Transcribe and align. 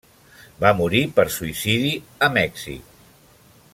Va 0.63 0.71
morir, 0.79 1.01
per 1.19 1.25
suïcidi, 1.37 1.93
a 2.29 2.31
Mèxic. 2.39 2.99